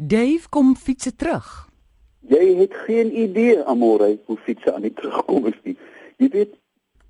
[0.00, 1.68] Dave kom fietsse terug.
[2.30, 5.74] Jy het geen idee Amore hoe fietsse aan die terugkom is nie.
[6.22, 6.52] Jy weet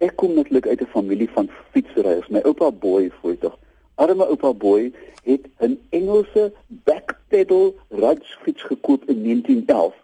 [0.00, 2.28] ek kom netlik uit 'n familie van fietsryers.
[2.28, 3.58] My oupa Boy voetog.
[4.00, 4.92] Arme oupa Boy
[5.28, 9.94] het 'n Engelse backpedal rugsfiets gekoop in 1911.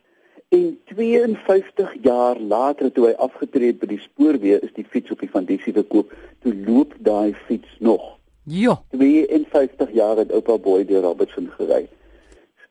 [0.48, 5.20] En 52 jaar later toe hy afgetree het by die spoorweë is die fiets op
[5.20, 6.12] die Vandisie verkoop.
[6.38, 8.18] Toe loop daai fiets nog.
[8.45, 8.82] Ja.
[8.90, 11.88] 52 jaar het oupa Boy deur Robertson gery.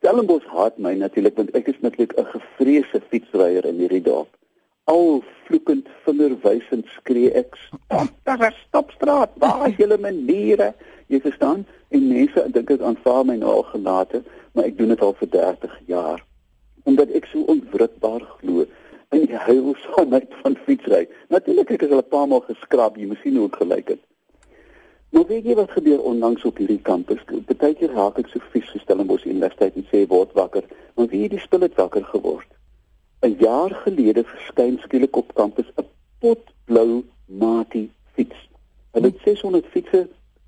[0.06, 4.28] Stellenbosch haat my natuurlik want ek is natuurlik 'n gevreesde fietsryer in hierdie dorp.
[4.84, 7.58] Al vloekend vingerwysend skree ek:
[8.22, 10.74] "Daar is stopstraat, waar is julle maniere?"
[11.08, 11.66] Jy verstaan?
[11.90, 14.22] En mense dink ek aanvaar my nou al gelate,
[14.54, 16.24] maar ek doen dit al vir 30 jaar.
[16.84, 18.66] Omdat ek so onwrikbaar glo
[19.10, 21.08] in die heilsaamheid van fietsry.
[21.28, 24.02] Natuurlik ek het al 'n paar maal geskraap, jy moet sien hoe ek gelyk het.
[25.16, 27.22] Nou weet jy wat gebeur onlangs op hierdie kampus?
[27.48, 31.32] Partykeer raak ek so vies so Stellenbosch Universiteit en sê word wakker, maar wie het
[31.32, 32.50] die spul het wakker geword?
[33.24, 35.86] 'n Jaar gelede verskyn skielik op kampus 'n
[36.20, 37.00] potblou
[37.42, 38.42] Mati fiets.
[38.92, 40.02] Hulle het 600 fietsse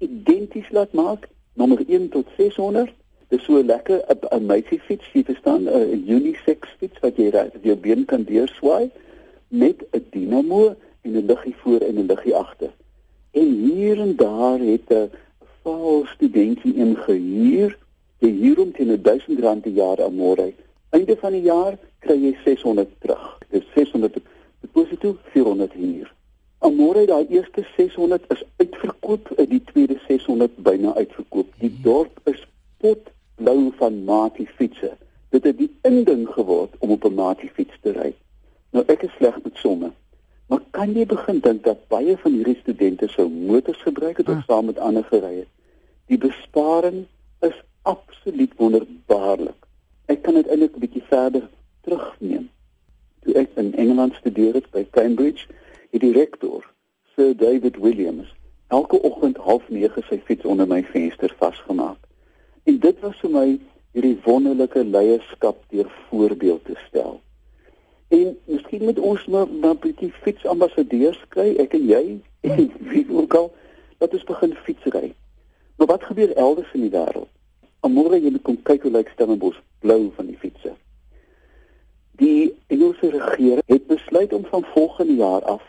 [0.04, 2.92] identies laat maak, nommer 1 tot 600.
[3.28, 7.76] Dis so lekker 'n meisie fiets, jy verstaan, 'n unisex fiets wat jy ry, jy
[7.76, 8.90] been kan deurswaai
[9.48, 12.72] met 'n dinamo en 'n liggie voor en 'n liggie agter.
[13.38, 15.10] En hier en daar het 'n
[15.62, 17.78] vaal studentjie ingehuur.
[18.18, 20.52] Jy huur hom teen 1000 rand per jaar aan môre.
[20.90, 23.38] Einde van die jaar kry jy 600 terug.
[23.50, 24.16] Dis 600
[24.60, 26.14] deposito 400 hier.
[26.58, 31.46] Aan môre daai eerste 600 is uitverkoop, die tweede 600 byna uitverkoop.
[31.58, 34.92] Die dorp is potblou van matie fietsse.
[35.28, 38.14] Dit het die inding geword om op 'n matie fiets te ry.
[38.70, 39.92] Nou ek is sleg met somme.
[40.78, 44.44] Kan jy begin dink dat baie van hierdie studente sou motors gebruik het of ah.
[44.46, 45.48] saam met ander gery het?
[46.06, 47.00] Die besparing
[47.42, 49.66] is absoluut wonderbaarlik.
[50.06, 51.48] Ek kan dit eintlik 'n bietjie verder
[51.82, 52.46] terugneem.
[53.26, 55.50] Toe ek in Engeland studeer het by Cambridge,
[55.90, 56.62] het die rektor,
[57.16, 58.30] Sir David Williams,
[58.70, 61.98] elke oggend 09:30 sy fiets onder my venster vasgemaak.
[62.70, 63.48] En dit was vir my
[63.92, 67.18] hierdie wonderlike leierskap deur voorbeeld te stel.
[68.08, 73.34] En miskien moet ons maar 'n bietjie fietsambassadeurs kry, ek en jy en wie ook
[73.34, 73.52] al,
[73.98, 75.14] dat ons begin fietsry.
[75.76, 77.28] Maar wat gebeur elders in die wêreld?
[77.80, 80.72] Amore jy moet kom kyk hoe lyk Stellenbosch blou van die fietsse.
[82.18, 85.62] Die Engelse regering het besluit om van volgende jaar af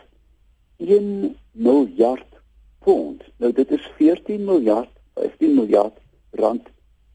[0.78, 2.40] 1 miljard
[2.80, 5.98] pond, nou dit is 14 miljard, 15 miljard
[6.32, 6.68] rand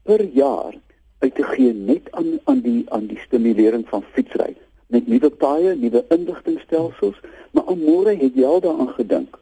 [0.03, 0.77] per jaar
[1.19, 4.55] uit te gee net aan aan die aan die stimulering van fietsry
[4.87, 7.19] met nuwe paaie, nuwe inligtingstelsels,
[7.51, 9.39] maar almore het jy al daaraan gedink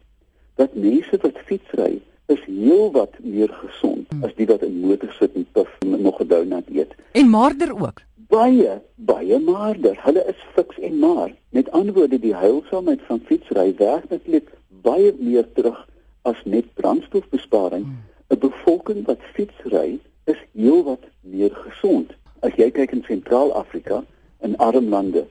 [0.54, 4.24] dat mense wat fietsry is heelwat meer gesond hmm.
[4.24, 6.94] as die wat in motor sit en puff en nog 'n donut eet.
[7.12, 8.00] En maarder ook.
[8.14, 9.98] Baie, baie maarder.
[10.02, 11.34] Hulle is fiks en maar.
[11.48, 15.88] Met ander woorde, die heilsaamheid van fietsry werk netlik baie meer terug
[16.22, 17.84] as net brandstofbesparing.
[17.84, 18.02] Hmm.
[18.28, 22.12] 'n Bevolking wat fietsry is heelwat meer gesond.
[22.40, 24.04] As jy kyk in Sentraal-Afrika,
[24.40, 25.26] in arm lande,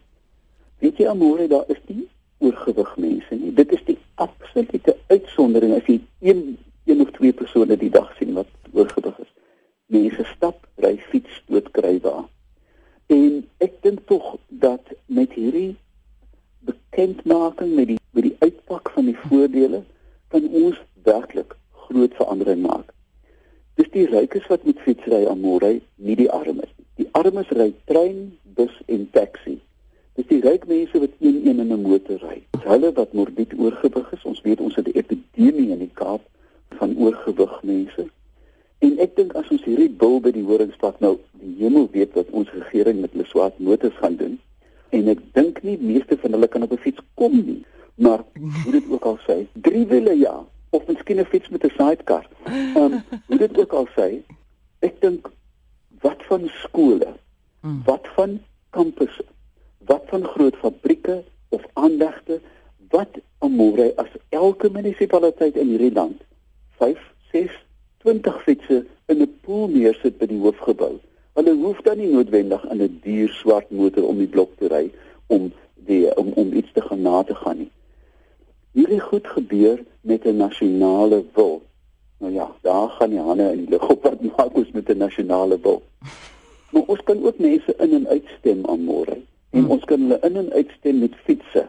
[0.84, 2.10] Weet jy amore daar is nie
[2.44, 3.54] oorgewig mense nie.
[3.56, 6.58] Dit is die absolute uitsondering as jy een
[6.92, 9.30] een of twee persone die dag sien wat oorgewig is.
[9.88, 12.26] Mense stap, ry fiets, dood kry daar.
[13.08, 15.78] En ek dink tog dat met hierdie
[16.68, 19.86] bekendmaking met die met die uitpak van die voordele
[20.36, 21.56] kan ons werklik
[21.88, 22.92] groot verandering maak.
[23.80, 26.90] Dis die rykes wat met fietsry amore, nie die armes nie.
[27.06, 29.62] Die armes ry trein, bus en taxi.
[30.14, 32.44] Dis die ryk mense wat een een in 'n motor ry.
[32.52, 34.24] Dis hulle wat morbied oorgewig is.
[34.24, 36.22] Ons weet ons het 'n epidemie in die Kaap
[36.70, 38.06] van oorgewig mense.
[38.78, 42.30] En ek dink as ons hierdie bil by die horingspad nou, die hemel weet wat
[42.30, 44.40] ons regering met hulle swart motors gaan doen.
[44.90, 47.64] En ek dink nie meeste van hulle kan op 'n fiets kom nie.
[47.96, 48.24] Maar
[48.64, 52.28] hoe dit ook al sê, drie wiele ja, of miskien 'n fiets met 'n sidecar.
[52.46, 54.22] Ehm um, hoe dit ook al sê,
[54.80, 55.32] ek dink
[56.02, 57.14] wat van skole?
[57.62, 57.82] Hmm.
[57.86, 58.40] Wat van
[58.70, 59.26] kampusse?
[59.86, 62.40] Wat van groot fabrieke of aanlegte
[62.90, 66.22] wat amore as elke munisipaliteit in hierdie land
[66.82, 67.00] 5
[67.32, 67.56] 6
[68.04, 71.00] 20 fietsse in 'n pool neersit by die hoofgebou.
[71.34, 74.92] Hulle hoef dan nie noodwendig in 'n duur swart motor om die blok te ry
[75.28, 77.72] om die om om iets te gaan na te gaan nie.
[78.72, 81.62] Hierdie goed gebeur met 'n nasionale wil.
[82.18, 84.98] Nou ja, daar gaan die hande in die lug op wat maak ons met 'n
[84.98, 85.82] nasionale wil.
[86.72, 89.18] Maar ons kan ook mense in en uitstem aan môre
[89.54, 89.72] en hmm.
[89.72, 91.68] ons kan hulle in en uitstem met fietsse.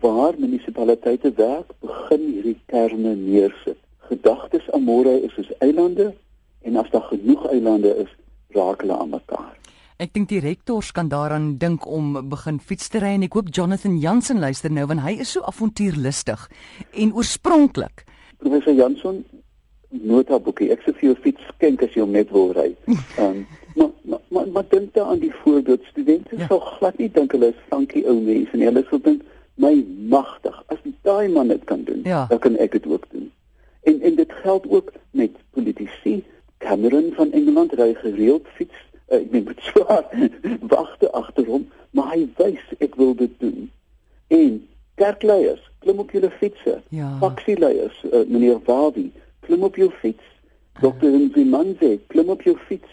[0.00, 3.78] Waar munisipaliteite werk, begin hierdie kerne neersit.
[4.10, 6.12] Gedagtes amore is soos eilande
[6.66, 8.12] en as daar genoeg eilande is,
[8.56, 9.52] raak hulle aan mekaar.
[10.00, 13.50] Ek dink die rektors kan daaraan dink om begin fiets te ry en ek hoop
[13.52, 16.46] Jonathan Jansen luister nou want hy is so avontuurlustig
[17.04, 18.06] en oorspronklik.
[18.40, 19.20] Professor Jansen
[19.90, 20.70] notaboekie.
[20.72, 22.70] Ek sê vir jou fiets skenk as jy hom net wil ry.
[23.18, 23.46] Ehm um,
[23.76, 26.46] maar maar maar, maar dink daar aan die voorbeeld studente ja.
[26.46, 29.22] sal glad nie dink hulle is dankie ou mense en hulle sal dink
[29.62, 29.72] my
[30.10, 32.24] magtig as daai man dit kan doen, ja.
[32.28, 33.30] dan kan ek dit ook doen.
[33.82, 36.24] En en dit geld ook met politici.
[36.58, 38.76] Cameron van Engeland ry gereeld fiets
[39.08, 40.06] uh, ek dink dit swaar
[40.74, 41.66] wagte agter hom,
[41.96, 43.70] maar hy wys ek wil dit doen.
[44.30, 44.60] En
[45.00, 46.80] kerkleiers, klim op julle fietsse.
[46.94, 47.10] Ja.
[47.22, 49.10] Taxileiers, uh, meneer Wabi,
[49.50, 50.26] klim op jou fiets.
[50.80, 52.90] Dokter Nzimanze, klim op jou fiets.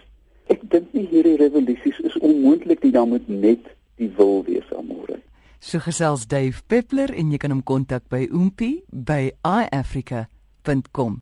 [0.50, 3.70] Ek dink nie hierdie revolusies is onmoontlik nie, dan moet net
[4.02, 5.20] die wil wees amore.
[5.62, 11.16] So gesels Dave Peppler en jy kan hom kontak by oompie by iafrica.com.